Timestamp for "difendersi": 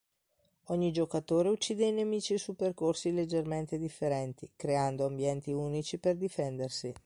6.15-6.91